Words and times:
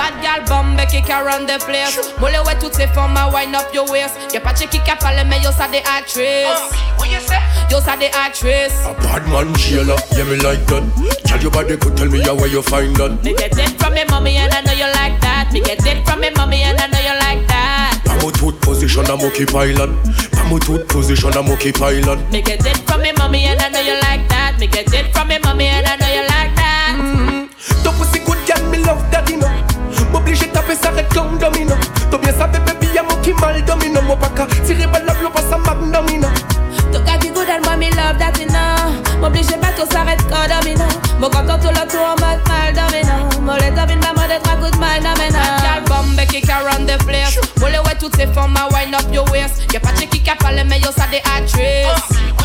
Bad 0.00 0.16
gal 0.22 0.42
bombe 0.48 0.80
qui 0.88 1.02
run 1.12 1.44
the 1.44 1.62
place. 1.62 2.00
Molle 2.18 2.40
ouais 2.46 2.56
toutes 2.58 2.74
ces 2.74 2.86
femmes 2.86 3.18
à 3.18 3.28
wind 3.28 3.54
up 3.54 3.68
your 3.74 3.84
waist. 3.90 4.16
Y'a 4.32 4.40
pas 4.40 4.54
qui 4.54 4.66
qui 4.66 4.80
parle 4.98 5.22
mais 5.28 5.40
yo 5.40 5.50
ça 5.52 5.68
des 5.68 5.82
actrices. 5.84 6.72
What 6.98 7.08
you 7.08 7.20
say? 7.20 7.36
Yo 7.70 7.82
ça 7.82 7.98
des 7.98 8.10
actrices. 8.16 8.80
A 8.88 8.94
bad 9.02 9.28
man 9.28 9.54
Sheila, 9.58 9.96
yeah 10.16 10.24
me 10.24 10.36
like 10.36 10.64
that. 10.68 10.82
Tell 11.26 11.38
your 11.42 11.50
body 11.50 11.76
could 11.76 11.98
tell 11.98 12.08
me 12.08 12.20
how 12.22 12.34
where 12.34 12.48
you 12.48 12.62
find 12.62 12.96
that. 12.96 13.22
Me 13.22 13.34
get 13.34 13.52
it 13.58 13.78
from 13.78 13.92
me 13.92 14.04
mommy 14.08 14.38
and 14.38 14.50
I 14.54 14.62
know 14.62 14.72
you 14.72 14.90
like 14.94 15.20
that. 15.20 15.52
Me 15.52 15.60
get 15.60 15.84
it 15.84 16.08
from 16.08 16.20
me 16.20 16.30
mommy 16.34 16.62
and 16.62 16.80
I 16.80 16.86
know 16.86 16.98
you 16.98 17.18
like 17.20 17.46
that. 17.48 18.00
Pamo 18.06 18.30
tooth 18.30 18.58
position 18.62 19.04
a 19.04 19.16
monkey 19.18 19.44
pilot. 19.44 19.90
Pamo 20.32 20.58
tooth 20.58 20.88
position 20.88 21.36
a 21.36 21.42
monkey 21.42 21.72
pilot. 21.72 22.18
Me 22.32 22.40
get 22.40 22.64
it 22.64 22.78
from 22.88 23.02
me 23.02 23.12
mommy 23.18 23.44
and 23.44 23.60
I 23.60 23.68
know 23.68 23.80
you 23.80 24.00
like 24.00 24.26
that. 24.30 24.56
Me 24.58 24.66
get 24.66 24.90
it 24.94 25.12
from 25.12 25.28
me 25.28 25.38
mommy 25.44 25.66
and 25.66 25.86
I 25.86 25.96
know 25.96 26.08
you 26.08 26.22
like 26.22 26.56
that. 26.56 26.59
Domino. 31.40 31.74
T'as 32.10 32.18
bien 32.18 32.32
savais 32.32 32.58
baby 32.60 32.88
y'a 32.94 33.02
mon 33.02 33.16
qui 33.22 33.32
mal 33.34 33.62
domino. 33.64 34.00
Mon 34.02 34.16
baka 34.16 34.46
tiré 34.66 34.86
par 34.86 35.02
la 35.04 35.14
blow 35.14 35.30
pas 35.30 35.40
ça 35.40 35.56
magnumino. 35.56 36.28
Ton 36.92 37.00
gars 37.00 37.18
qui 37.18 37.28
good 37.30 37.48
and 37.48 37.64
moi 37.64 37.76
me 37.76 37.90
love 37.90 38.18
that 38.18 38.38
you 38.38 38.46
know. 38.46 39.20
M'oblige 39.20 39.46
pas 39.60 39.72
tout 39.76 39.90
s'arrête 39.90 40.20
quand 40.28 40.48
domino. 40.48 40.84
Mon 41.18 41.30
content 41.30 41.58
tout 41.58 41.68
le 41.68 41.88
tour 41.88 42.04
en 42.04 42.16
mode 42.20 42.42
mal 42.48 42.72
domino. 42.74 43.16
Mon 43.42 43.54
les 43.54 43.70
domine 43.70 44.00
maman 44.00 44.28
d'être 44.28 44.48
un 44.50 44.60
good 44.60 44.76
mind 44.76 45.02
domino. 45.02 45.38
Gal 45.62 45.82
bombe 45.86 46.26
qui 46.26 46.40
can 46.40 46.62
run 46.64 46.86
the 46.86 47.02
place. 47.04 47.38
Molle 47.58 47.80
ouais 47.84 47.96
toutes 47.98 48.16
ces 48.16 48.26
femmes 48.26 48.56
à 48.56 48.68
ah, 48.70 48.74
wind 48.74 48.94
up 48.94 49.12
your 49.12 49.28
waist. 49.30 49.62
Y'a 49.72 49.80
pas 49.80 49.92
de 49.92 50.00
qui 50.00 50.20
qui 50.20 50.30
parle 50.38 50.62
mais 50.68 50.80
yo 50.80 50.90
ça 50.96 51.06
des 51.10 51.22
actrices. 51.36 52.39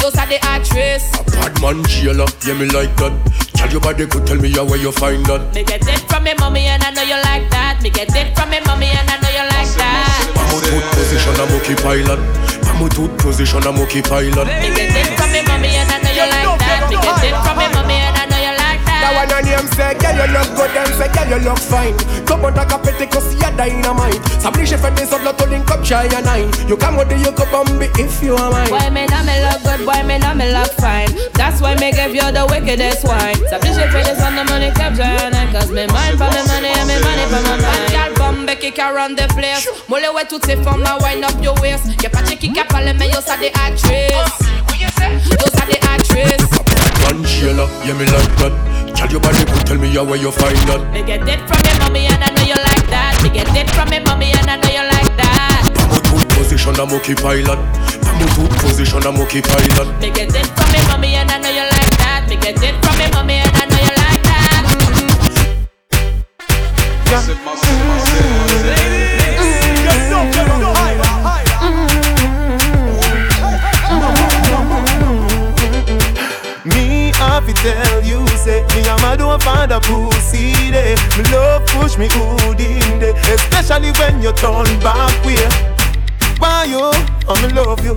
Yo 0.00 0.10
ça 0.10 0.26
des 0.26 0.40
actrices. 0.42 1.12
A 1.18 1.22
bad 1.30 1.60
man 1.60 1.84
Sheila, 1.88 2.26
yeah 2.46 2.54
me 2.54 2.66
like 2.66 2.94
that. 2.96 3.12
Tell 3.54 3.70
your 3.70 3.80
body 3.80 4.06
could 4.06 4.26
tell 4.26 4.36
me 4.36 4.50
how 4.52 4.64
where 4.64 4.78
you 4.78 4.92
find 4.92 5.24
that. 5.26 5.54
Me 5.54 5.62
get 5.64 5.86
it 5.86 6.00
from 6.08 6.24
me 6.24 6.32
mommy 6.38 6.66
and 6.66 6.82
I 6.82 6.90
know 6.90 7.02
you 7.02 7.20
like 7.24 7.50
that. 7.50 7.82
Me 7.82 7.90
get 7.90 8.14
it 8.16 8.36
from 8.36 8.50
me 8.50 8.60
mommy 8.66 8.86
and 8.86 9.08
I 9.08 9.16
know 9.20 9.28
you 9.28 9.44
like 9.44 9.68
that. 9.76 10.32
Pamo 10.34 10.60
tooth 10.60 10.86
position 10.96 11.34
a 11.36 11.44
monkey 11.46 11.74
pilot. 11.76 12.20
Pamo 12.64 12.88
tooth 12.88 13.16
position 13.18 13.66
a 13.66 13.72
monkey 13.72 14.02
pilot. 14.02 14.46
Me 14.48 14.72
get 14.74 14.96
it 14.96 15.12
from 15.18 15.30
me 15.32 15.42
mommy 15.46 15.68
and 15.76 15.90
I 15.90 16.00
know 16.00 16.12
you 16.12 16.26
like 16.26 16.58
that. 16.58 16.88
Me 16.88 16.96
get 16.96 17.24
it 17.24 17.36
from 17.44 17.58
me 17.58 17.68
mommy 17.74 18.09
That 19.00 19.12
that. 19.12 19.16
one 19.16 19.32
on 19.32 19.44
him 19.48 19.66
say, 19.74 19.94
girl 19.96 20.16
you 20.16 20.28
look 20.32 20.48
good, 20.56 20.70
them 20.76 20.90
say, 20.98 21.08
girl 21.12 21.28
you 21.28 21.40
look 21.44 21.58
fine. 21.58 21.96
Come 22.26 22.44
on, 22.44 22.54
take 22.54 22.72
a 22.72 22.78
petty 22.78 23.06
cause 23.06 23.32
you're 23.34 23.52
dynamite. 23.56 24.20
S'oblige 24.40 24.76
fait 24.76 24.94
des 24.94 25.08
autres, 25.12 25.24
l'autre 25.24 25.46
link 25.48 25.70
up, 25.70 25.84
shy 25.84 26.06
and 26.14 26.24
nine. 26.24 26.50
You 26.68 26.76
come 26.76 26.96
with 26.96 27.08
the 27.08 27.16
you 27.18 27.32
come 27.32 27.54
on 27.54 27.78
me 27.78 27.88
if 27.98 28.22
you 28.22 28.36
are 28.36 28.50
mine. 28.50 28.68
Boy, 28.68 28.90
me 28.90 29.06
know 29.06 29.22
me 29.24 29.36
look 29.44 29.60
good, 29.64 29.82
boy, 29.86 30.02
me 30.06 30.18
know 30.18 30.34
me 30.34 30.52
look 30.52 30.72
fine. 30.78 31.10
That's 31.34 31.60
why 31.60 31.74
me 31.76 31.92
give 31.92 32.14
you 32.14 32.28
the 32.30 32.46
wickedest 32.50 33.04
wine. 33.04 33.36
So 33.48 33.58
bitch, 33.58 33.78
if 33.80 33.94
it 33.94 34.06
is 34.08 34.20
on 34.22 34.36
the 34.36 34.44
money, 34.44 34.70
capture 34.72 35.02
on 35.02 35.34
it. 35.34 35.48
Cause 35.52 35.70
me 35.70 35.86
mind 35.88 36.18
for 36.18 36.30
me 36.30 36.42
money 36.46 36.72
and 36.72 36.86
me 36.88 36.96
money 37.00 37.24
for 37.32 37.42
my 37.42 37.56
mind. 37.58 37.90
Gal 37.90 38.12
bombe 38.14 38.54
qui 38.60 38.70
can 38.72 38.94
run 38.94 39.16
the 39.16 39.26
place. 39.34 39.66
Molle 39.88 40.08
ouais 40.14 40.24
toutes 40.28 40.46
ces 40.46 40.56
femmes 40.56 40.84
à 40.86 40.96
wind 41.02 41.24
up 41.24 41.34
your 41.42 41.58
waist. 41.60 41.84
Y'a 42.02 42.10
pas 42.10 42.22
de 42.22 42.34
qui 42.36 42.52
qui 42.52 42.64
parle, 42.68 42.92
mais 42.98 43.08
yo 43.08 43.20
ça 43.24 43.36
des 43.36 43.52
actrices. 43.54 44.38
Yo 44.80 45.46
ça 45.54 45.64
des 45.66 45.80
actrices. 45.82 46.46
Man 47.02 47.24
Sheila, 47.26 47.66
yeah 47.84 47.94
me 47.94 48.04
like 48.04 48.36
that. 48.36 48.79
Tell 49.00 49.08
your 49.08 49.20
body 49.20 49.38
could 49.46 49.66
tell 49.66 49.78
me 49.78 49.88
how 49.94 50.04
where 50.04 50.20
you 50.20 50.30
find 50.30 50.58
that. 50.68 50.92
Me 50.92 51.02
get 51.02 51.26
it 51.26 51.40
from 51.48 51.56
me 51.64 51.72
mommy 51.80 52.04
and 52.04 52.22
I 52.22 52.28
know 52.36 52.44
you 52.44 52.52
like 52.52 52.86
that. 52.92 53.18
Me 53.22 53.30
get 53.30 53.48
it 53.56 53.70
from 53.70 53.88
me 53.88 53.98
mommy 53.98 54.30
and 54.30 54.44
I 54.44 54.56
know 54.60 54.68
you 54.68 54.84
like 54.92 55.16
that. 55.16 55.72
Pamo 55.72 56.00
tooth 56.04 56.28
position 56.36 56.76
a 56.78 56.84
monkey 56.84 57.14
pilot. 57.14 57.56
Pamo 58.04 58.26
tooth 58.36 58.60
position 58.60 59.06
a 59.06 59.10
monkey 59.10 59.40
pilot. 59.40 59.88
Me 60.00 60.10
get 60.10 60.28
it 60.36 60.59
way. 85.34 85.48
Why 86.38 86.64
you? 86.64 86.90
I 87.28 87.32
me 87.42 87.52
love 87.54 87.84
you. 87.84 87.94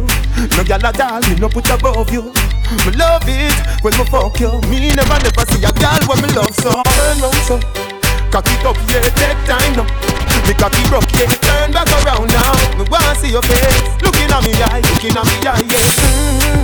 No 0.58 0.62
gyal 0.64 0.84
at 0.84 1.00
all, 1.00 1.22
me 1.22 1.36
no 1.40 1.50
put 1.50 1.70
above 1.70 2.12
you. 2.12 2.34
Me 2.86 2.92
love 2.98 3.24
it 3.28 3.54
when 3.82 3.94
me 3.98 4.06
fuck 4.06 4.40
you. 4.40 4.52
Me 4.70 4.94
never 4.94 5.18
never 5.24 5.46
see 5.50 5.64
a 5.64 5.72
gyal 5.72 6.02
when 6.10 6.22
me 6.22 6.30
love 6.36 6.54
so. 6.54 6.70
Turn 6.84 7.18
round 7.22 7.42
so, 7.48 7.60
cock 8.30 8.46
it 8.46 8.66
up, 8.66 8.78
yeah, 8.92 9.08
take 9.18 9.40
time 9.48 9.74
now. 9.78 9.88
Me 10.48 10.54
cocky 10.54 10.84
broke, 10.90 11.08
yeah, 11.16 11.32
turn 11.40 11.72
back 11.72 11.88
around 12.04 12.28
now. 12.30 12.54
Me 12.78 12.84
wanna 12.92 13.16
see 13.16 13.32
your 13.32 13.42
face, 13.44 13.82
looking 14.04 14.30
at 14.30 14.44
me 14.44 14.54
eye, 14.70 14.82
looking 14.92 15.16
at 15.16 15.26
me 15.26 15.38
eye, 15.48 15.64
yeah. 15.72 16.54
Me 16.58 16.62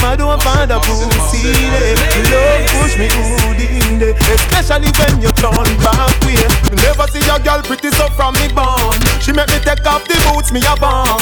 say 0.00 0.16
Me 0.16 0.22
and 0.22 0.38
my 0.38 0.38
don't 0.38 0.42
find 0.42 0.70
a 0.70 0.78
pussy 0.80 1.52
there. 1.52 1.96
Love 2.30 2.66
push 2.78 2.94
me 2.98 3.08
good 3.08 3.60
in 3.66 3.98
there. 3.98 4.14
Especially 4.34 4.90
when 4.98 5.22
you 5.22 5.30
turn 5.36 5.68
back 5.82 6.14
way. 6.22 6.38
Me 6.70 6.76
never 6.82 7.06
see 7.10 7.24
a 7.28 7.38
girl 7.38 7.62
pretty 7.62 7.90
so 7.90 8.08
from 8.14 8.34
me 8.34 8.48
born. 8.54 8.98
She 9.20 9.32
make 9.32 9.48
me 9.48 9.58
take 9.60 9.84
off 9.86 10.06
the 10.06 10.16
boots 10.30 10.52
me 10.52 10.60
have 10.62 10.82
on 10.82 11.20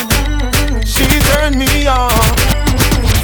She 0.84 1.04
turn 1.32 1.58
me 1.58 1.86
on. 1.86 2.12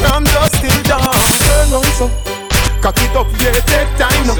From 0.02 0.24
dusk 0.24 0.60
till 0.60 0.82
dawn 0.84 1.14
Turn 1.38 1.72
on 1.78 1.84
so. 1.96 2.10
Cock 2.82 2.98
it 2.98 3.14
up, 3.14 3.30
yeah, 3.38 3.54
take 3.70 3.86
time 3.94 4.26
now 4.26 4.34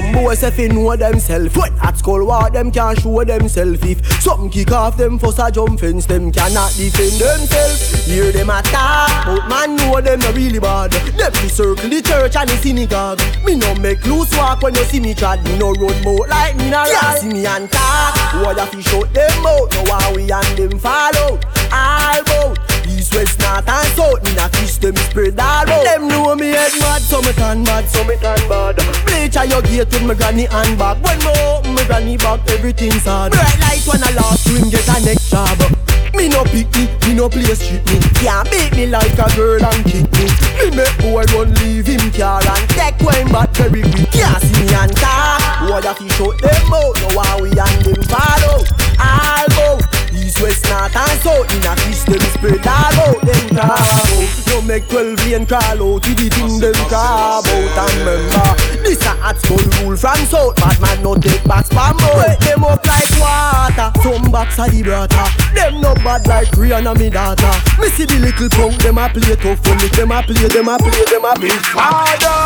some 0.00 0.12
boys 0.12 0.42
if 0.42 0.56
they 0.56 0.68
know 0.68 0.94
themself. 0.96 1.56
When 1.56 1.72
at 1.80 1.98
school 1.98 2.26
war 2.26 2.50
them 2.50 2.70
can't 2.70 2.98
show 3.00 3.24
themselves 3.24 3.80
If 3.82 4.22
something 4.22 4.50
kick 4.50 4.72
off 4.72 4.96
them 4.96 5.18
first 5.18 5.38
a 5.38 5.50
jump 5.50 5.80
fence 5.80 6.06
Them 6.06 6.30
cannot 6.30 6.72
defend 6.76 7.20
themselves. 7.20 8.06
Hear 8.06 8.32
them 8.32 8.50
attack 8.50 9.26
But 9.26 9.48
man 9.48 9.76
know 9.76 10.00
them 10.00 10.20
not 10.20 10.34
really 10.34 10.58
bad. 10.58 10.92
Them 10.92 11.32
me 11.42 11.48
circle 11.48 11.88
the 11.88 12.02
church 12.02 12.36
and 12.36 12.48
the 12.48 12.56
synagogue. 12.56 13.20
Me 13.44 13.56
no 13.56 13.74
make 13.76 14.04
loose 14.06 14.36
walk 14.36 14.62
when 14.62 14.74
you 14.74 14.84
see 14.84 15.00
me 15.00 15.14
trad 15.14 15.42
Me 15.44 15.58
no 15.58 15.72
run 15.72 16.02
boat 16.02 16.28
like 16.28 16.56
me 16.56 16.70
na 16.70 16.82
ride. 16.84 17.18
See 17.18 17.28
me 17.28 17.46
and 17.46 17.70
talk. 17.70 18.14
Why 18.34 18.52
you 18.52 18.66
fi 18.66 18.80
shut 18.80 19.12
them 19.14 19.46
out. 19.46 19.72
Now 19.72 19.98
how 19.98 20.14
we 20.14 20.30
and 20.30 20.58
them 20.58 20.78
follow 20.78 21.38
All 21.72 22.24
bout 22.24 22.67
East, 23.08 23.14
west, 23.14 23.40
north 23.40 23.68
and 23.68 23.88
south 23.96 24.22
Me 24.24 24.34
na 24.34 24.48
fish 24.48 24.76
them 24.76 24.96
spread 24.96 25.38
all 25.40 25.68
out 25.68 25.84
Them 25.84 26.08
know 26.08 26.34
me 26.34 26.48
head 26.48 26.72
mad 26.80 27.02
So 27.02 27.20
me 27.22 27.32
turn 27.32 27.62
mad 27.62 27.88
So 27.88 28.04
me 28.04 28.16
turn 28.16 28.40
bad. 28.48 28.76
Bleach 29.06 29.36
at 29.36 29.48
your 29.48 29.62
gate 29.62 29.88
with 29.88 30.04
my 30.04 30.14
granny 30.14 30.46
and 30.48 30.78
back. 30.78 31.02
When 31.02 31.18
me 31.20 31.32
open 31.48 31.74
my 31.74 31.84
granny 31.84 32.16
back 32.16 32.40
Everything's 32.48 33.04
hard. 33.04 33.32
Bright 33.32 33.58
light 33.60 33.84
when 33.86 34.02
I 34.02 34.10
lost 34.12 34.44
swim 34.44 34.68
Get 34.70 34.88
a 34.88 35.04
next 35.04 35.30
job. 35.30 35.58
Me 36.14 36.28
no 36.28 36.42
pick 36.44 36.68
me, 36.74 36.88
me 37.06 37.14
no 37.14 37.28
play 37.28 37.44
street 37.54 37.84
me. 37.86 38.00
Can't 38.20 38.50
beat 38.50 38.72
me 38.72 38.86
like 38.86 39.18
a 39.18 39.28
girl 39.36 39.62
and 39.62 39.84
kick 39.84 40.08
me. 40.18 40.26
Me 40.58 40.76
make 40.76 40.98
boy 40.98 41.24
run 41.32 41.52
leave 41.62 41.86
him 41.86 42.10
car 42.12 42.42
and 42.44 42.68
take 42.70 42.98
wine 43.00 43.30
back 43.30 43.50
very 43.56 43.82
quick. 43.82 44.10
Can't 44.12 44.42
see 44.42 44.64
me 44.64 44.74
and 44.74 44.92
talk 44.96 45.68
Boy 45.68 45.80
a 45.80 45.94
fish 45.94 46.20
out 46.20 46.36
them 46.40 46.72
out 46.74 46.96
Now 47.14 47.22
how 47.22 47.40
we 47.40 47.50
and 47.50 47.78
them 47.84 48.02
follow. 48.04 48.64
All 49.00 49.46
go 49.56 49.97
East, 50.18 50.42
west, 50.42 50.66
north 50.68 50.96
and 50.96 51.16
south. 51.22 51.46
In 51.54 51.62
a 51.62 51.72
fish 51.78 52.02
them 52.02 52.20
spread 52.34 52.66
all 52.66 52.98
out 53.06 53.20
Them 53.22 53.44
crab 53.54 53.70
out. 53.70 54.46
No 54.48 54.60
make 54.62 54.88
twelve 54.88 55.18
lane 55.26 55.46
crawl 55.46 55.78
out 55.78 56.02
With 56.02 56.18
the 56.18 56.28
thing 56.28 56.58
them 56.58 56.74
crab 56.90 57.46
out. 57.46 57.78
And 57.78 57.94
remember 58.02 58.48
This 58.82 59.02
a 59.06 59.14
hot 59.22 59.38
school 59.38 59.62
rule 59.80 59.96
from 59.96 60.18
south. 60.26 60.56
Bad 60.56 60.80
man 60.80 61.02
no 61.02 61.14
take 61.14 61.44
back 61.44 61.66
spam 61.66 61.94
out. 62.02 62.16
Wet 62.18 62.40
them 62.40 62.64
up 62.64 62.84
like 62.86 63.10
water. 63.22 63.88
Some 64.02 64.30
box 64.30 64.58
a 64.58 64.66
the 64.66 64.82
brata 64.82 65.24
Them 65.54 65.80
no 65.80 65.94
bad 66.02 66.26
like 66.26 66.50
Rihanna 66.58 66.98
me 66.98 67.10
daughter. 67.10 67.54
Me 67.78 67.88
see 67.94 68.04
the 68.04 68.18
little 68.18 68.48
punk 68.50 68.82
Them 68.82 68.98
a 68.98 69.08
play 69.08 69.36
tough 69.36 69.62
When 69.66 69.78
me. 69.78 69.88
Them 69.94 70.10
a 70.10 70.22
play 70.22 70.48
Them 70.48 70.68
a 70.68 70.76
play 70.78 71.04
Them 71.06 71.24
a 71.24 71.32
play. 71.38 71.54
Father, 71.70 72.38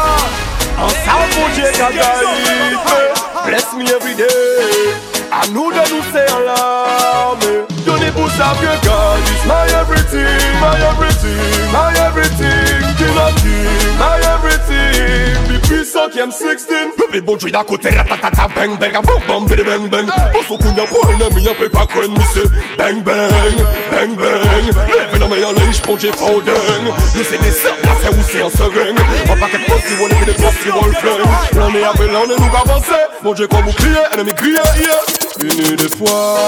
a 0.76 0.86
sample 1.04 1.48
Jacob 1.56 1.94
guide 1.96 3.48
Bless 3.48 3.74
me 3.74 3.84
every 3.90 4.14
day. 4.14 5.21
I 5.34 5.48
know 5.48 5.72
that 5.72 5.88
you 5.88 6.04
say 6.12 6.28
allow 6.28 7.40
me. 7.40 7.64
You 7.88 7.96
the 7.96 8.12
push 8.12 8.36
up 8.36 8.60
your 8.60 8.76
God, 8.84 9.16
it's 9.32 9.48
my 9.48 9.64
everything, 9.80 10.28
my 10.60 10.76
everything, 10.92 11.72
my 11.72 11.88
everything. 12.04 12.84
King 13.00 13.16
of 13.16 13.32
king, 13.40 13.96
my 13.96 14.20
everything. 14.28 15.32
The 15.48 15.56
peace 15.64 15.88
cinquième 15.90 16.30
sixteen. 16.30 16.92
Le 17.14 17.20
bon 17.22 17.38
jouer 17.38 17.50
d'à 17.50 17.64
côté, 17.64 17.88
ratatata, 17.96 18.48
bang 18.54 18.76
bang, 18.76 18.92
bang 18.92 19.02
bang, 19.26 19.48
bang 19.48 19.64
bang 19.64 19.88
bang. 19.88 20.06
Pour 20.32 20.42
ce 20.44 20.62
qu'on 20.62 20.76
y 20.76 20.80
a 20.80 20.86
pour 20.86 21.00
un 21.08 21.26
ami, 21.26 21.42
y'a 21.44 21.54
pas 21.54 21.86
quoi 21.86 22.02
de 22.06 22.12
monsieur 22.12 22.44
Bang 22.76 23.02
bang, 23.02 23.56
bang 23.90 24.14
bang 24.14 24.92
la 25.22 25.28
main 25.28 25.36
en 25.46 25.52
linge, 25.52 25.80
faux 25.82 25.96
dingue 25.96 26.92
Nous 27.14 27.24
c'est 27.24 27.40
des 27.40 27.50
sœurs, 27.50 27.76
là 27.84 27.90
c'est 28.02 28.08
où 28.10 28.22
c'est 28.22 28.42
en 28.42 28.50
seringue 28.50 28.98
On 29.30 29.36
pas 29.36 29.48
qu'être 29.48 29.66
possible, 29.66 30.02
on 30.02 30.08
est 30.08 30.24
des 30.24 30.32
possibles, 30.32 30.74
on 30.80 30.86
le 30.86 30.92
flingue 30.92 31.20
L'année 31.56 31.84
après 31.84 32.06
l'année, 32.06 32.34
nous 32.38 32.56
avancer 32.56 33.02
Mon 33.22 33.32
Dieu, 33.32 33.46
comme 33.46 33.64
vous 33.64 33.72
criez, 33.72 34.02
ennemi 34.14 34.32
criez, 34.34 34.54
yeah 34.54 35.21
Une 35.40 35.76
des 35.76 35.88
fois, 35.96 36.38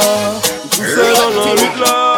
tout 0.70 0.84
seul 0.84 1.14
dans 1.14 1.44
la 1.44 1.54
lutte 1.54 1.80
là 1.80 2.16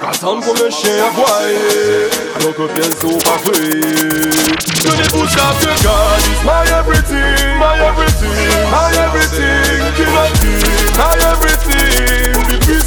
cassons 0.00 0.40
comme 0.40 0.66
un 0.66 0.70
chien 0.70 0.92
aboyé 1.06 2.08
Alors 2.36 2.54
que 2.54 2.72
bien 2.72 2.90
sont 3.00 3.18
pas 3.18 3.38
To 3.38 4.90
the 4.90 5.12
bush 5.12 5.36
after 5.36 5.74
God 5.82 6.20
is 6.22 6.44
my 6.44 6.64
everything, 6.78 7.58
my 7.58 7.78
everything, 7.80 8.70
my 8.70 8.90
everything 8.96 9.94
King 9.96 10.14
of 10.16 10.32
kings, 10.40 10.96
my 10.96 11.14
everything 11.26 12.18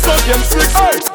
of 0.08 0.26
them 0.26 0.42
six 0.44 0.70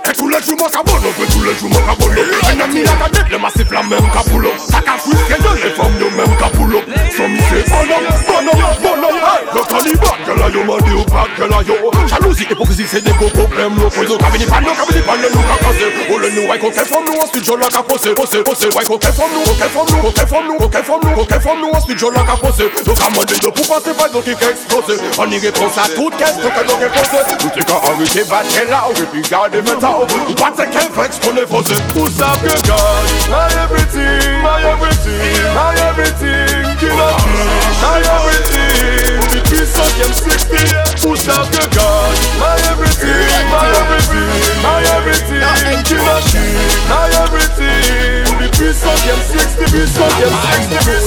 Et 0.09 0.13
tous 0.13 0.29
les 0.29 0.43
jours 0.43 0.57
moi 0.59 0.69
cabolo, 0.71 1.13
que 1.19 1.33
tous 1.33 1.45
les 1.45 1.55
jours 1.55 1.71
moi 1.71 1.81
cabolo 1.89 2.23
Un 2.45 2.61
ami 2.61 2.83
la 2.83 2.93
cadette, 2.93 3.31
le 3.31 3.39
massif 3.39 3.71
la 3.71 3.83
même 3.83 4.11
capulo 4.13 4.51
Ça 4.59 4.81
qu'a 4.81 4.99
Hypocrisie, 12.77 12.89
c'est 12.91 13.05
des 13.05 13.13
gros 13.13 13.29
problèmes 13.31 13.77
locaux 13.77 14.05
Nous 14.09 14.19
cabini 14.19 14.45
pas, 14.45 14.61
nous 14.61 14.75
cabini 14.75 15.01
pas, 15.01 15.17
nous 15.17 15.41
qu'a 15.41 15.65
cassé 15.65 15.87
Oh 16.11 16.19
le 16.19 16.31
nous, 16.31 16.49
ouais, 16.49 16.59
qu'on 16.59 16.71
fait 16.71 16.85
nous, 16.91 17.21
ensuite 17.21 17.45
je 17.45 17.53
la 17.53 17.67
qu'a 17.69 17.83
posé 17.83 18.15
Posé, 18.15 18.43
posé, 18.43 18.67
ouais, 18.69 18.85
qu'on 18.85 18.99
fait 18.99 19.13
nous, 19.17 19.43
qu'on 19.45 19.55
fait 19.57 19.87
nous, 19.89 19.97
qu'on 20.01 20.13
fait 20.13 20.43
nous, 20.45 20.57
qu'on 20.57 20.71
fait 20.71 20.93
nous, 21.03 21.15
qu'on 21.15 21.41
fait 21.41 21.57
nous, 21.57 21.71
ensuite 21.73 21.99
je 21.99 22.07
la 22.07 22.21
qu'a 22.23 22.37
posé 22.37 22.71
Donc 22.85 22.99
à 23.01 23.11
mon 23.11 23.25
de 23.25 23.51
pour 23.51 23.67
passer, 23.67 23.95
pas 23.97 24.09
donc 24.09 24.25
qui 24.25 24.31
explosé 24.31 25.01
On 25.19 25.31
y 25.31 25.39
répond 25.39 25.67
à 25.77 25.89
toute 25.89 26.17
question 26.17 26.51
que 26.51 26.63
nous 26.69 26.77
posé 26.77 27.37
Tout 27.39 27.59
est 27.59 27.65
qu'à 27.65 27.77
arrêter, 27.77 28.25
battre 28.25 28.71
là, 28.71 28.85
et 28.91 29.07
puis 29.13 29.23
garder 29.23 29.63
mental 29.63 30.07
Ou 30.29 30.35
pas 30.35 30.53
c'est 30.57 30.71
qu'un 30.71 30.89
vex 31.01 31.19
qu'on 31.21 31.37
est 31.37 31.47
posé 31.47 31.75
Who 31.95 32.09
stop 32.11 32.43
your 32.43 32.61
God? 32.67 33.07
My 33.31 33.49
everything, 33.63 34.43
my 34.43 34.61
everything, 34.69 35.55
my 35.55 35.73
everything 35.89 36.77
King 36.79 37.01
of 37.01 37.17
kings, 37.25 37.81
my 37.81 38.01
everything 38.05 39.26
Of 39.47 39.95
them 39.95 40.11
sixteen 40.11 40.75
Who 41.07 41.15
stop 41.15 41.47
your 41.55 41.71
God? 41.71 42.17
My 42.43 42.59
everything, 42.67 43.47
my 43.47 43.71
everything, 43.79 44.27
my 44.59 44.83
everything. 44.99 45.39
Kings, 45.87 46.75
my 46.91 47.07
everything. 47.23 48.27
The 48.43 48.51
peace 48.59 48.83
of 48.83 48.99
them 49.07 49.21
sixteen, 49.23 49.71
peace 49.71 49.95
of 50.03 50.11
them 50.19 50.35
sixteen 50.35 51.07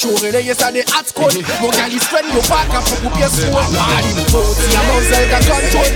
releye 0.09 0.53
sa 0.57 0.71
de 0.71 0.81
hot 0.89 1.05
school 1.05 1.29
Mon 1.61 1.69
gal 1.69 1.91
is 1.93 2.03
friend 2.09 2.25
yo 2.33 2.41
pa 2.49 2.65
ka 2.65 2.81
pop 2.81 3.05
ou 3.05 3.09
pièce 3.13 3.45
full 3.45 3.53
A 3.53 3.65
pari 3.69 4.13
mou 4.17 4.25
fout 4.33 4.57
si 4.57 4.73
a 4.73 4.81
manzel 4.87 5.25
ka 5.29 5.39
control. 5.45 5.89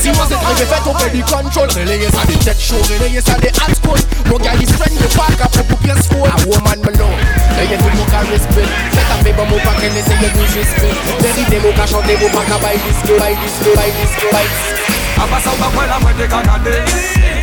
Si 0.00 0.08
manzel 0.16 0.38
krive 0.40 0.66
fet 0.70 0.86
ou 0.88 0.94
pe 0.96 1.10
di 1.12 1.22
control. 1.22 1.68
Releye 1.76 2.08
sa 2.10 2.24
de 2.24 2.36
tek 2.44 2.58
show, 2.58 2.80
releye 2.88 3.20
sa 3.20 3.36
de 3.42 3.52
hot 3.60 3.74
school 3.76 4.00
Mon 4.30 4.38
gal 4.38 4.56
is 4.62 4.72
friend 4.72 4.96
yo 4.96 5.08
pa 5.12 5.28
ka 5.36 5.48
pop 5.52 5.76
ou 5.76 5.80
pièce 5.84 6.08
full 6.08 6.24
A 6.24 6.36
woman 6.48 6.80
me 6.80 6.92
know 6.96 7.12
Eye 7.60 7.76
tout 7.76 7.92
mou 7.92 8.08
ka 8.08 8.24
respect. 8.30 8.70
Fet 8.96 9.12
a 9.12 9.18
fe 9.20 9.34
bon 9.36 9.44
mou 9.50 9.60
pa 9.66 9.74
ken 9.76 9.92
eseye 10.00 10.32
nou 10.32 10.48
respect. 10.54 11.12
Verite 11.20 11.60
mou 11.60 11.76
ka 11.76 11.84
chante 11.90 12.16
mou 12.22 12.32
pa 12.32 12.46
ka 12.48 12.62
bay 12.64 12.80
diske 12.86 13.20
Bay 13.20 13.36
diske, 13.42 13.76
bay 13.76 13.92
diske, 13.98 14.32
bay 14.32 14.48
diske. 14.48 14.96
A 15.20 15.28
pasa 15.28 15.52
ou 15.52 15.60
pa 15.60 15.68
kwen 15.76 15.92
la 15.92 16.00
mwen 16.00 16.16
te 16.16 16.30
ka 16.32 16.40
gade. 16.48 16.80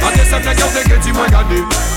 Ate 0.02 0.25
se 0.25 0.42
te 0.42 0.58
kyo 0.58 0.74
te 0.74 0.90
ke 0.90 1.00
ti 1.06 1.13
mwen 1.13 1.34
gade 1.36 1.97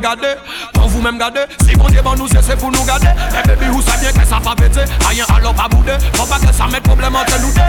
mwen 0.00 0.88
vous 0.88 1.00
même 1.00 1.18
gade 1.18 1.48
Si 1.66 1.74
bon 1.76 1.88
Dieu 1.88 2.00
bon 2.02 2.14
nous 2.16 2.28
c'est 2.28 2.56
pour 2.56 2.70
nous 2.70 2.84
garder. 2.84 3.08
Eh 3.32 3.48
baby 3.48 3.66
ou 3.70 3.82
ça 3.82 3.96
bien 3.98 4.12
que 4.12 4.26
ça 4.26 4.40
pas 4.40 4.54
pété 4.54 4.80
Ayen 5.08 5.24
alors 5.34 5.54
pas 5.54 5.68
boudé. 5.68 5.92
Faut 6.14 6.26
pas 6.26 6.38
que 6.38 6.52
ça 6.52 6.66
mette 6.66 6.82
problème 6.82 7.14
entre 7.14 7.40
nous 7.40 7.52
deux. 7.52 7.60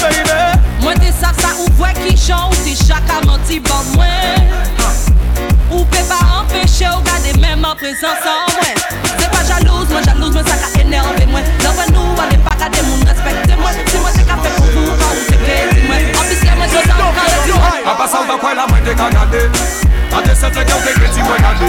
Baby. 0.00 0.30
Mwen 0.82 0.98
te 0.98 1.12
sa 1.12 1.32
sa 1.38 1.54
ou 1.58 1.68
vwe 1.78 1.92
ki 1.94 2.16
chan 2.16 2.50
Ou 2.50 2.56
ti 2.64 2.74
chaka 2.76 3.20
menti 3.26 3.60
ban 3.60 3.82
mwen 3.94 4.48
Ou 5.70 5.84
pe 5.84 6.02
pa 6.08 6.18
empêcher 6.40 6.90
ou 6.90 7.02
garder 7.02 7.38
même 7.40 7.64
en 7.64 7.74
présence 7.74 8.26
en 8.26 8.50
mwen 8.52 8.74
C'est 9.18 9.30
pas 9.30 9.44
jalouse, 9.46 9.88
moi 9.90 10.02
jalouse, 10.02 10.34
mais 10.34 10.42
ça 10.42 10.56
ka 10.56 10.80
énervé 10.80 11.26
mwen 11.26 11.44
Love 11.62 11.86
nous, 11.92 12.22
allez 12.22 12.38
pas 12.38 12.56
garder 12.58 12.82
moun 12.82 13.06
respecte 13.06 13.56
mwen 13.58 13.74
Si 13.86 13.96
moi 13.98 14.10
c'est 14.14 14.26
café 14.26 14.48
pour 14.56 14.66
vous, 14.66 14.90
quand 14.98 15.12
vous 15.14 15.24
c'est 15.28 15.38
plaisir 15.38 15.88
mwen 15.88 16.16
En 16.16 16.24
plus 16.26 16.40
que 16.40 16.56
moi 16.56 16.66
je 16.66 16.76
sens 16.76 16.98
quand 16.98 17.84
le 17.84 17.90
A 17.90 17.94
pas 17.94 18.08
ça, 18.08 18.20
on 18.22 18.38
quoi 18.38 18.54
la 18.54 18.66
mwen 18.66 18.82
te 18.82 18.90
ka 18.90 19.10
gade 19.10 19.91
Ate 20.16 20.34
se 20.36 20.50
te 20.50 20.64
kyo 20.64 20.76
te 20.84 20.92
kreti 20.98 21.22
mwen 21.22 21.42
gade. 21.42 21.68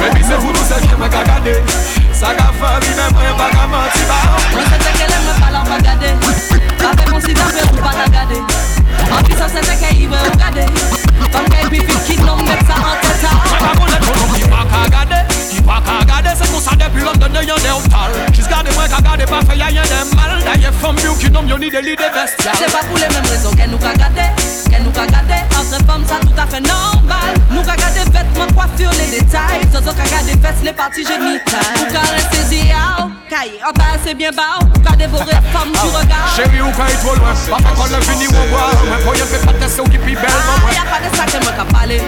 Baby 0.00 0.22
se 0.22 0.36
foutou 0.40 0.64
se 0.68 0.80
kye 0.86 0.96
mwen 0.96 1.10
ka 1.10 1.22
gade 1.24 1.54
Sa 2.12 2.34
ka 2.36 2.52
fami 2.60 2.90
men 2.96 3.14
mwen 3.16 3.36
pa 3.38 3.48
ka 3.54 3.66
manti 3.66 4.04
ba. 4.10 4.20
Mwen 4.52 4.68
se 4.70 4.78
te 4.84 4.92
lè 4.98 5.18
mwen 5.24 5.41
c'est 30.72 30.76
parti, 30.76 31.04
j'ai 31.06 31.18
mis. 31.18 31.38
Pourquoi 31.38 32.00
rester 32.00 32.72
oh. 32.98 33.10
en 33.68 33.72
bas, 33.72 33.84
c'est 34.04 34.14
bien 34.14 34.30
bas. 34.30 34.58
Oh. 34.60 34.64
Pourquoi 34.72 34.96
dévorer 34.96 35.36
femme 35.52 35.72
du 35.72 35.78
oh. 35.84 35.98
regard? 35.98 36.34
Chérie, 36.36 36.62
ou 36.62 36.70
quand 36.76 36.86
il 36.88 36.96
trop 36.96 37.14
loin? 37.14 37.34
Papa, 37.50 37.74
quand 37.76 37.96
le 37.96 38.02
fini, 38.02 38.26
on 38.28 38.48
voit. 38.48 38.70
Moi, 38.86 38.96
pour 39.04 39.14
y'a 39.16 39.24
fait 39.24 39.44
pas 39.44 39.52
de 39.52 39.90
qui 39.90 39.98
pis 39.98 40.14
belle, 40.14 40.30
maman. 40.46 40.72
Y'a 40.72 40.88
pas 40.90 41.00
de 41.00 41.16
ça 41.16 41.24
que 41.26 41.44
moi 41.44 41.52
qu'à 41.52 41.64
parler. 41.64 42.00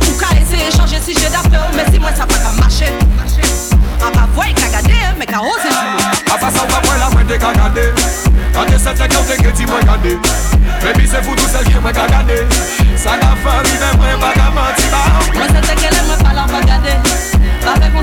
Pourquoi 0.00 0.28
essayer 0.40 0.70
changer 0.70 1.00
si 1.04 1.14
j'ai 1.14 1.28
d'affaires? 1.28 1.68
Mais 1.74 1.84
si 1.92 1.98
moi, 1.98 2.10
ça 2.16 2.26
pas 2.26 2.34
qu'à 2.34 2.60
marcher. 2.60 2.92
A 3.96 4.08
ah, 4.08 4.10
pa 4.12 4.20
bah, 4.20 4.28
vwe 4.36 4.52
ka 4.52 4.68
gade, 4.68 5.16
me 5.18 5.24
ka 5.24 5.40
ose 5.40 5.68
ti 5.72 6.30
A 6.30 6.36
pa 6.36 6.50
sa 6.52 6.66
wapwe 6.68 6.98
la 7.00 7.08
mwen 7.14 7.26
de 7.26 7.38
ka 7.38 7.52
gade 7.56 7.86
Kande 8.52 8.78
se 8.78 8.92
te 8.92 9.08
ke 9.08 9.52
ti 9.56 9.64
mwen 9.64 9.86
gade 9.88 10.18
Bebi 10.84 11.08
se 11.08 11.22
foudou 11.24 11.48
sel 11.48 11.64
ki 11.64 11.80
mwen 11.80 11.96
ka 11.96 12.06
gade 12.12 12.44
Sa 12.94 13.16
ka 13.16 13.32
fami 13.40 13.72
men 13.80 13.96
mwen 13.96 14.20
baga 14.20 14.52
manti 14.52 14.84
ba 14.92 15.00
Mwen 15.32 15.48
se 15.48 15.95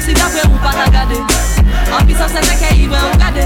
si 0.04 0.14
dapre 0.14 0.44
ou 0.52 0.60
pa 0.60 0.72
nan 0.76 0.92
gade 0.92 1.18
An 1.96 2.04
pi 2.06 2.14
sa 2.18 2.28
se 2.28 2.42
teke 2.44 2.76
iwe 2.76 2.98
ou 2.98 3.16
gade 3.22 3.46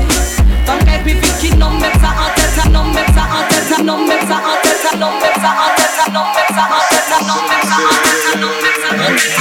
Tan 0.66 0.82
kay 0.88 0.98
pi 1.06 1.14
fit 1.22 1.36
ki 1.42 1.50
nan 1.62 1.78
met 1.82 1.94
sa 2.02 2.10
an 2.18 2.32
tet 2.34 2.50
Sa 2.58 2.66
nan 2.74 2.90
met 2.96 3.10
sa 3.14 3.24
an 3.30 3.44
tet 3.52 3.64
Sa 3.70 3.78
nan 3.86 4.02
met 4.10 4.24
sa 4.26 4.38
an 4.42 4.58
tet 4.66 4.78
Sa 4.82 4.92
nan 4.98 5.14
met 5.22 5.36
sa 5.38 5.52
an 5.54 5.72
tet 5.78 5.92
Sa 5.98 6.06
nan 6.10 6.26
met 6.34 6.50
sa 6.58 6.66
an 6.66 6.82
tet 6.90 7.04
Sa 7.06 7.20
nan 7.22 7.42
met 7.46 7.64
sa 7.70 7.78
an 7.78 7.98
tet 8.02 8.18
Sa 8.26 8.34
nan 8.42 8.54
met 8.58 8.78
sa 8.82 8.90
an 8.90 9.06
tet 9.06 9.38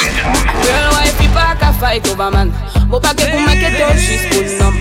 Girl 0.61 0.89
why 0.93 1.09
pi 1.17 1.29
pa 1.33 1.47
ka 1.57 1.73
fay 1.81 2.01
kova 2.05 2.29
man? 2.35 2.53
Mo 2.91 3.01
pa 3.01 3.17
ke 3.17 3.31
pou 3.33 3.41
meke 3.49 3.71
to 3.79 3.87
jis 3.97 4.25
pou 4.29 4.45
nom. 4.61 4.75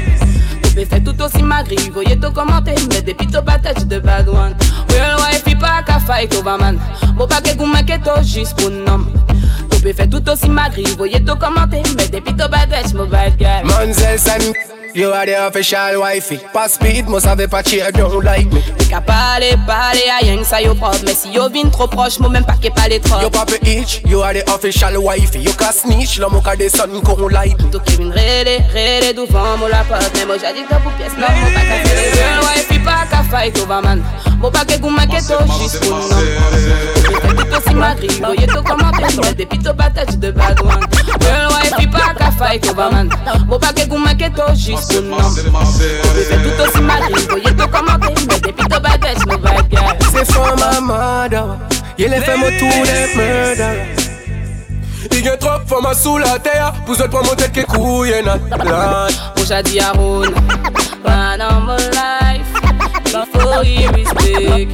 Tou 0.62 0.72
pe 0.76 0.86
fe 0.92 1.00
tout 1.08 1.24
osi 1.28 1.44
magri 1.44 1.80
Voye 1.96 2.20
to 2.20 2.34
komante 2.36 2.76
Me 2.92 3.00
depi 3.00 3.30
to 3.32 3.44
pataj 3.46 3.86
de 3.88 4.02
bagwan 4.04 4.58
Girl 4.92 5.16
why 5.24 5.40
pi 5.46 5.56
pa 5.56 5.80
ka 5.88 6.02
fay 6.04 6.28
kova 6.28 6.58
man? 6.60 6.82
Mo 7.16 7.30
pa 7.30 7.40
ke 7.40 7.56
pou 7.56 7.70
meke 7.70 8.02
to 8.04 8.20
jis 8.28 8.52
pou 8.58 8.74
nom. 8.74 9.08
bébé 9.86 9.94
fait 9.94 10.08
tout 10.08 10.30
aussi 10.30 10.50
ma 10.50 10.70
grille. 10.70 10.96
Voyez 10.98 11.24
tout 11.24 11.36
commenter, 11.36 11.82
mais 11.98 12.08
depuis 12.08 12.36
ton 12.36 12.50
badge, 12.50 12.94
mon 12.94 13.06
bad 13.06 13.36
guy. 13.38 13.64
Manzel, 13.64 14.20
ça 14.20 14.38
nous. 14.40 14.75
You 14.96 15.12
are 15.12 15.26
the 15.26 15.36
official 15.48 16.00
wifey. 16.00 16.40
Pas 16.54 16.70
speed, 16.70 17.08
moi 17.08 17.20
savais 17.20 17.48
pas 17.48 17.62
cheer, 17.64 17.92
don't 17.92 18.24
like 18.24 18.52
me. 18.52 18.62
T'es 18.78 18.86
qu'à 18.86 19.02
parler, 19.02 19.56
parler 19.68 20.04
à 20.10 20.24
rien 20.24 20.38
que 20.38 20.46
ça 20.46 20.62
yo 20.62 20.74
propre, 20.74 21.00
mais 21.06 21.14
si 21.14 21.32
yo 21.32 21.50
vin 21.50 21.70
trop 21.70 21.88
proche, 21.88 22.20
moi 22.20 22.30
même 22.30 22.46
pas 22.46 22.56
qu'est 22.60 22.74
pas 22.74 22.88
les 22.88 23.00
trop. 23.00 23.22
Yo 23.22 23.30
papa 23.30 23.56
itch, 23.64 24.02
you 24.06 24.22
are 24.22 24.34
the 24.34 24.50
official 24.50 24.98
wifey. 24.98 25.40
You 25.40 25.54
can 25.54 25.72
snitch, 25.74 26.18
l'homme 26.18 26.36
au 26.36 26.42
cas 26.42 26.56
des 26.56 26.70
sons 26.70 27.02
qu'on 27.04 27.28
like 27.28 27.62
me. 27.62 27.72
Toi 27.72 27.82
qui 27.86 27.96
vin 27.98 28.12
rélé, 28.12 28.60
rélé 28.72 29.14
devant 29.14 29.58
moi 29.58 29.70
la 29.70 29.84
pote, 29.84 30.12
mais 30.16 30.26
moi 30.26 30.36
j'ai 30.40 30.54
dit 30.54 30.66
que 30.68 30.76
pour 30.76 30.92
pièce, 30.94 31.14
non, 31.14 31.28
moi 31.28 31.50
pas 31.54 31.62
qu'à 31.62 31.88
faire 31.88 31.96
les 31.96 32.12
girl 32.18 32.44
wifey, 32.44 32.80
pas 32.80 33.06
qu'à 33.10 33.24
fight 33.24 33.58
over 33.60 33.82
man. 33.84 34.04
Moi 34.40 34.52
pas 34.52 34.66
qu'à 34.66 34.78
goûter 34.78 34.96
ma 34.96 35.06
keto, 35.06 35.36
juste 35.62 35.80
pour 35.86 35.98
non? 35.98 36.08
Tout 37.36 37.58
aussi 37.58 37.76
magri, 37.76 38.08
voyez 38.22 38.48
tout 38.48 38.64
commenter, 38.64 39.16
mais 39.22 39.34
depuis 39.34 39.60
tout 39.60 39.74
batage 39.74 40.18
de 40.18 40.32
bad 40.32 40.60
one. 40.62 40.86
Girl 41.22 41.52
wifey, 41.52 41.88
pas 41.88 42.14
qu'à 42.18 42.25
fight 42.38 42.68
over 42.70 42.92
man. 42.92 43.10
Bobage 43.48 43.88
gumaketo 43.88 44.44
jusqu'au 44.56 45.02
nom 45.02 45.18
Bébé 45.36 45.50
tout 46.44 46.64
aussi 46.64 46.82
magique, 46.82 47.30
voyez 47.30 47.56
tout 47.56 47.68
comment 47.72 47.98
Mais 48.00 48.40
depuis 48.40 48.54
que 48.54 48.80
baguette, 48.80 49.26
no 49.28 49.38
vibe 49.38 49.70
girl 49.72 49.98
C'est 50.12 50.32
for 50.32 50.56
my 50.56 50.82
mother 50.82 51.58
Y'a 51.98 52.08
les 52.10 52.22
femmes 52.22 52.44
autour 52.44 52.70
des 52.84 53.16
murderers 53.16 54.06
il 55.12 55.24
y 55.24 55.30
a 55.30 55.38
trop 55.38 55.60
femmes 55.68 55.94
sous 55.94 56.18
la 56.18 56.40
terre 56.40 56.74
Pour 56.86 56.96
se 56.96 57.04
prendre 57.04 57.30
mon 57.30 57.36
tête 57.36 57.52
qui 57.52 57.64
couille 57.64 58.12
et 58.12 58.24
nat 58.24 58.40
Pour 59.36 59.46
j'ai 59.46 59.80
Haroun 59.80 60.34
Run 61.06 61.40
on 61.42 61.62
my 61.62 61.78
life. 61.94 62.52
Before 63.06 63.64
you 63.64 63.92
mistake 63.92 64.70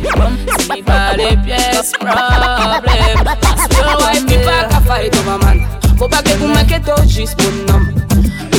Si 0.59 0.81
pas 0.83 1.17
les 1.17 1.35
pièces, 1.37 1.91
problème 1.99 3.23
Parce 3.41 3.67
que 3.67 4.03
wife 4.03 4.25
n'est 4.25 4.37
pas 4.37 4.63
qu'à 4.69 4.79
fight 4.79 5.15
over 5.17 5.45
man. 5.45 5.67
Faut 6.01 6.07
pas 6.07 6.23
que 6.23 6.31
vous 6.31 6.47
m'inquiétez 6.47 7.07
juste 7.07 7.35
pour 7.37 7.51
nom. 7.71 7.85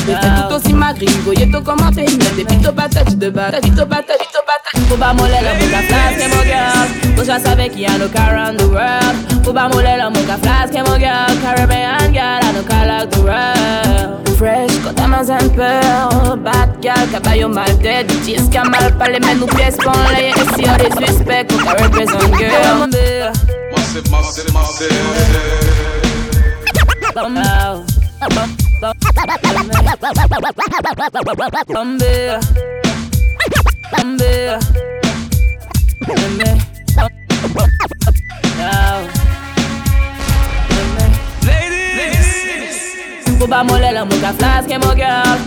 Tout 0.07 0.55
aussi 0.55 0.73
magri, 0.73 1.07
voyez 1.25 1.51
tout 1.51 1.61
commenter 1.61 2.07
Mais 2.07 2.43
depuis 2.45 2.57
tout 2.59 2.71
batage 2.71 3.17
de 3.17 3.27
tout 3.27 3.33
batage, 3.33 3.63
tout 3.63 3.85
batage 3.85 4.87
Faut 4.89 4.97
pas 4.97 5.13
moller 5.13 5.41
la 5.43 5.55
boucle 5.55 5.75
à 5.75 5.83
flasque, 5.83 6.31
mon 6.31 6.43
girl. 6.45 7.17
Moi 7.17 7.25
je 7.25 7.45
savais 7.45 7.69
qu'il 7.69 7.81
y 7.81 7.87
a 7.87 7.99
no 7.99 8.07
car 8.07 8.29
around 8.29 8.59
the 8.59 8.67
world. 8.67 9.45
Faut 9.45 9.53
pas 9.53 9.69
moller 9.69 9.97
la 9.99 10.09
boucle 10.09 10.31
à 10.31 10.37
flasque, 10.37 10.89
mon 10.89 10.97
girl. 11.01 11.37
Caribbean 11.43 12.13
girl, 12.13 12.45
I 12.45 12.53
no 12.55 12.63
car 12.63 12.87
like 12.87 13.11
the 13.11 13.19
world. 13.19 14.29
Fresh, 14.39 14.79
quand 14.85 14.95
t'as 14.95 15.09
main 15.09 15.29
un 15.29 15.49
peu 15.49 16.37
Bad 16.45 16.71
girl, 16.81 17.09
caballo 17.11 17.49
mal 17.49 17.77
dead 17.79 18.07
Bitches 18.07 18.51
qui 18.51 18.57
a 18.59 18.63
mal 18.63 18.97
parlé, 18.97 19.19
mais 19.21 19.35
nous 19.35 19.47
pièces 19.47 19.79
qu'on 19.79 19.91
les 20.17 20.29
Et 20.29 20.33
si 20.55 20.65
on 20.71 20.77
les 20.77 21.07
suspects, 21.07 21.53
on 21.53 21.83
represent 21.83 22.19
girl 22.39 22.89
Massive, 23.73 24.11
massive, 24.13 24.53
massive. 24.53 24.93
Bumble 24.93 25.41
Bumble 25.43 26.03
Bumble 26.03 26.12
Faut 43.39 43.49
pas 43.49 43.65
moller 43.65 43.91
la 43.93 44.05
flasque, 44.39 44.71
mon 44.71 44.97
girl 44.97 45.39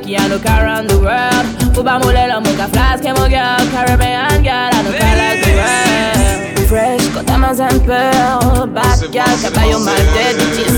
qu'il 0.00 0.12
y 0.12 0.16
a 0.16 0.28
no 0.28 0.38
car 0.38 0.60
around 0.60 0.88
the 0.88 0.94
world 0.94 1.46
Faut 1.74 1.82
pas 1.82 1.98
moller 1.98 2.26
la 2.26 2.40
mouka 2.40 2.66
flasque, 2.72 3.04
mon 3.04 3.28
girl 3.28 3.68
Caribbean 3.72 4.42
girl, 4.42 4.70
I 4.72 4.82
know 4.82 4.92
car 4.98 5.16
like 5.16 5.42
the 5.42 5.52
world 5.54 6.68
Fresh, 6.68 7.02
quand 7.14 7.38
main 7.38 7.60
un 7.60 7.78
peu 7.80 8.66
Bad 8.72 9.00
girl, 9.12 9.34
mal 9.84 10.02
dead 10.14 10.36
Bitches 10.36 10.71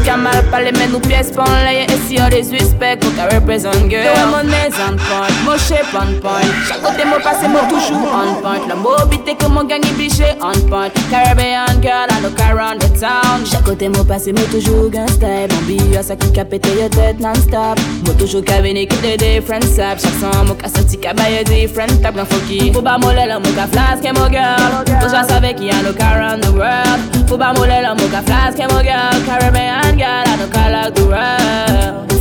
Palè 0.55 0.71
men 0.77 0.93
nou 0.95 1.03
pyes 1.03 1.33
pon 1.35 1.51
leye 1.67 1.83
E 1.91 1.95
si 2.07 2.15
yo 2.15 2.29
de 2.31 2.39
suspect 2.47 3.03
Kou 3.03 3.11
ka 3.17 3.25
represent 3.33 3.89
girl. 3.91 4.07
Yo 4.07 4.27
mon 4.31 4.47
mes 4.47 4.77
on 4.85 4.95
point 5.03 5.41
Mo 5.43 5.57
shape 5.59 5.91
on 5.99 6.13
point. 6.23 6.53
Chak 6.69 6.79
kote 6.85 7.03
mo 7.11 7.19
pase 7.25 7.49
mo 7.51 7.65
toujou 7.67 7.99
on 8.07 8.39
point. 8.45 8.69
La 8.71 8.77
mobite 8.79 9.35
ke 9.41 9.49
mo 9.51 9.65
gangi 9.67 9.91
biche 9.99 10.31
on 10.39 10.55
point. 10.71 10.95
Caribbean 11.11 11.81
girl 11.83 12.07
I 12.07 12.21
look 12.23 12.39
around 12.39 12.83
the 12.83 12.91
town. 13.01 13.43
Chak 13.51 13.67
kote 13.67 13.89
mo 13.97 14.05
pase 14.07 14.31
mo 14.37 14.45
toujou 14.53 14.87
gan 14.95 15.11
style 15.11 15.51
Mon 15.51 15.67
biyo 15.67 16.05
sa 16.07 16.15
ki 16.15 16.31
ka 16.37 16.47
pete 16.47 16.71
yo 16.79 16.87
tet 16.95 17.19
non 17.19 17.35
stop 17.43 17.83
Mo 18.07 18.15
toujou 18.15 18.45
ka 18.47 18.61
veni 18.63 18.87
ki 18.87 19.01
de 19.03 19.17
different 19.25 19.67
sap 19.67 19.99
Chak 19.99 20.15
san 20.23 20.47
mo 20.47 20.55
ka 20.55 20.71
soti 20.71 21.03
ka 21.03 21.17
baye 21.19 21.43
different 21.51 21.99
tap 21.99 22.15
Nan 22.15 22.31
foki. 22.31 22.71
Pou 22.71 22.85
ba 22.87 22.95
mole 23.03 23.27
la 23.27 23.41
mo 23.43 23.51
ka 23.59 23.67
flaske 23.75 24.15
mo 24.15 24.31
girl. 24.31 24.79
Toujwa 24.87 25.27
save 25.27 25.51
ki 25.59 25.75
I 25.75 25.83
look 25.83 25.99
around 25.99 26.47
the 26.47 26.55
world. 26.55 27.03
Pou 27.27 27.43
ba 27.43 27.51
mole 27.59 27.83
la 27.83 27.99
mo 27.99 28.07
ka 28.15 28.23
flaske 28.23 28.71
mo 28.71 28.79
girl. 28.87 29.19
Caribbean 29.27 29.99
girl 29.99 30.31
I 30.31 30.44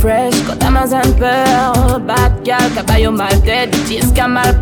Fresh 0.00 0.36
kota 0.46 0.70
mazan 0.70 1.08
peur 1.20 2.00
Bad 2.08 2.32
gal 2.44 2.64
kabayo 2.76 3.12
mal 3.12 3.32
dead 3.44 3.68
Diz 3.88 4.12
kamal 4.16 4.52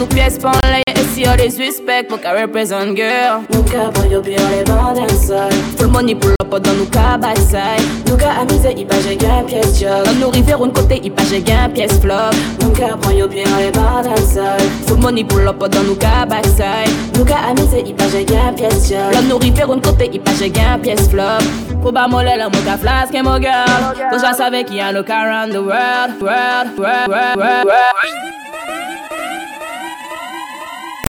ou 0.00 0.89
see 1.10 1.26
all 1.26 1.36
the 1.36 1.50
respect, 1.58 2.08
but 2.08 2.24
I 2.24 2.32
represent 2.46 2.96
girl. 2.96 3.42
Nou 3.50 3.62
ka 3.66 3.90
ban 3.94 4.06
yo 4.10 4.20
bi 4.22 4.34
an 4.38 4.46
le 4.52 4.62
ban 4.68 4.94
den 4.94 5.10
sol 5.18 5.50
Full 5.78 5.90
money 5.90 6.14
pull 6.14 6.34
up 6.38 6.54
dan 6.62 6.76
nou 6.78 6.86
ka 6.94 7.16
bayside 7.18 7.82
Nou 8.06 8.18
ka 8.18 8.30
amize 8.42 8.70
i 8.78 8.84
pa 8.86 8.98
jè 9.04 9.16
gen 9.18 9.46
piyes 9.48 9.80
jog 9.80 10.06
Dan 10.06 10.20
nou 10.22 10.30
river 10.34 10.62
un 10.62 10.72
kote 10.74 10.98
i 10.98 11.10
pa 11.10 11.24
jè 11.30 11.40
gen 11.46 11.74
piyes 11.74 11.96
flop. 12.02 12.36
Nou 12.62 12.70
ka 12.78 12.92
ban 13.02 13.16
yo 13.16 13.26
bi 13.30 13.42
le 13.46 13.70
ban 13.76 14.06
den 14.06 14.22
sol 14.30 14.62
Full 14.88 15.02
money 15.02 15.24
pull 15.26 15.50
up 15.50 15.62
dan 15.66 15.86
nou 15.88 15.98
ka 16.00 16.24
bayside 16.30 16.94
Nou 17.16 17.26
ka 17.28 17.42
amize 17.50 17.82
i 17.82 17.94
pa 17.96 18.10
jè 18.14 18.24
gen 18.30 18.58
piyes 18.60 18.90
jog 18.92 19.14
Dan 19.16 19.30
nou 19.30 19.42
river 19.42 19.74
un 19.74 19.82
kote 19.86 20.10
i 20.10 20.22
pa 20.22 20.36
jè 20.38 20.50
gen 20.54 20.84
piyes 20.84 21.10
flop. 21.10 21.46
Pou 21.80 21.94
ba 21.96 22.06
mole 22.10 22.36
la 22.38 22.50
mou 22.52 22.66
ka 22.66 22.76
flask 22.80 23.14
e 23.16 23.24
mou 23.26 23.42
girl 23.42 23.90
Pou 24.06 24.18
jwa 24.20 24.34
save 24.38 24.62
ki 24.68 24.82
an 24.84 24.98
nou 24.98 25.06
ka 25.06 25.24
run 25.26 25.54
the 25.56 25.62
world 25.64 26.20
World, 26.20 26.76
world, 26.78 27.08
world, 27.10 27.40
world, 27.40 27.74
world. 27.74 28.49